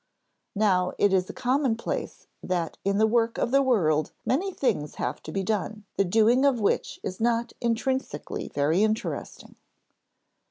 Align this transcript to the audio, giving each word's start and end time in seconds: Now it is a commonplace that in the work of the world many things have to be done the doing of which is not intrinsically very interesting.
Now 0.55 0.93
it 0.97 1.13
is 1.13 1.29
a 1.29 1.31
commonplace 1.31 2.25
that 2.41 2.79
in 2.83 2.97
the 2.97 3.05
work 3.05 3.37
of 3.37 3.51
the 3.51 3.61
world 3.61 4.11
many 4.25 4.51
things 4.51 4.95
have 4.95 5.21
to 5.21 5.31
be 5.31 5.43
done 5.43 5.85
the 5.95 6.03
doing 6.03 6.43
of 6.43 6.59
which 6.59 6.99
is 7.03 7.21
not 7.21 7.53
intrinsically 7.61 8.47
very 8.47 8.81
interesting. 8.81 9.57